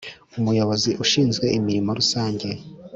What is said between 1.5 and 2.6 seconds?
Imirimo Rusange